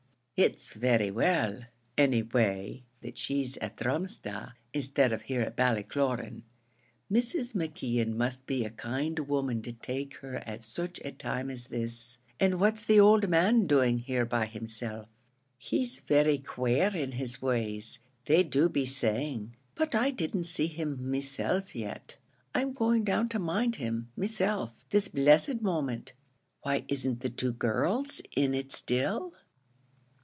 "It's 0.43 0.73
very 0.73 1.11
well, 1.11 1.65
any 1.99 2.23
way, 2.23 2.81
that 3.01 3.15
she's 3.15 3.57
at 3.57 3.77
Drumsna, 3.77 4.53
instead 4.73 5.13
of 5.13 5.21
here 5.21 5.41
at 5.41 5.55
Ballycloran. 5.55 6.41
Mrs. 7.11 7.53
McKeon 7.55 8.15
must 8.15 8.47
be 8.47 8.65
a 8.65 8.71
kind 8.71 9.19
woman 9.27 9.61
to 9.61 9.71
take 9.71 10.15
her 10.17 10.37
at 10.37 10.63
such 10.63 10.99
a 11.05 11.11
time 11.11 11.51
as 11.51 11.67
this. 11.67 12.17
And 12.39 12.59
what's 12.59 12.83
the 12.83 12.99
owld 12.99 13.29
man 13.29 13.67
doing 13.67 13.99
here 13.99 14.25
by 14.25 14.47
himself?" 14.47 15.07
"He's 15.59 15.99
very 15.99 16.39
quare 16.39 16.95
in 16.97 17.11
his 17.11 17.39
ways, 17.39 17.99
they 18.25 18.41
do 18.41 18.67
be 18.67 18.87
saying; 18.87 19.55
but 19.75 19.93
I 19.93 20.09
didn't 20.09 20.45
see 20.45 20.65
him 20.65 20.97
meself 21.11 21.75
yet; 21.75 22.15
I'm 22.55 22.73
going 22.73 23.03
down 23.03 23.29
to 23.29 23.37
mind 23.37 23.75
him, 23.75 24.09
meself, 24.17 24.83
this 24.89 25.07
blessed 25.07 25.61
moment." 25.61 26.13
"Why, 26.63 26.83
isn't 26.87 27.19
the 27.19 27.29
two 27.29 27.53
girls 27.53 28.23
in 28.35 28.55
it 28.55 28.71
still?" 28.71 29.35